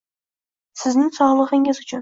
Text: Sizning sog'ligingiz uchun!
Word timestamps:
Sizning 0.83 1.13
sog'ligingiz 1.21 1.83
uchun! 1.87 1.89